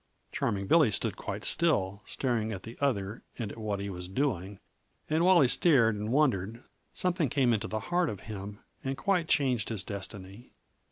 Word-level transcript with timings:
Charming 0.31 0.65
Billy 0.65 0.89
stood 0.89 1.15
quite 1.15 1.45
still, 1.45 2.01
staring 2.05 2.51
at 2.51 2.63
the 2.63 2.75
other 2.81 3.21
and 3.37 3.51
at 3.51 3.57
what 3.59 3.79
he 3.79 3.87
was 3.87 4.07
doing; 4.09 4.59
and 5.11 5.23
while 5.23 5.41
he 5.41 5.47
stared 5.47 5.93
and 5.95 6.11
wondered, 6.11 6.63
something 6.91 7.29
came 7.29 7.53
into 7.53 7.67
the 7.67 7.81
heart 7.93 8.09
of 8.09 8.21
him 8.21 8.61
and 8.83 8.97
quite 8.97 9.27
changed 9.27 9.69
his 9.69 9.83
destiny. 9.83 10.53